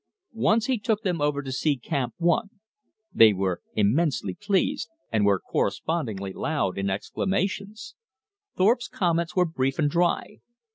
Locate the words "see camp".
1.51-2.15